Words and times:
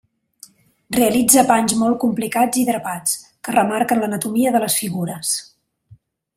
Realitza 0.95 1.43
panys 1.51 1.75
molt 1.81 1.99
complicats 2.05 2.61
i 2.63 2.65
drapats, 2.71 3.15
que 3.49 3.55
remarquen 3.59 4.03
l'anatomia 4.05 4.55
de 4.57 4.63
les 4.67 4.81
figures. 4.85 5.39